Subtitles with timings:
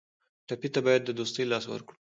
[0.47, 1.97] ټپي ته باید د دوستۍ لاس ورکړو.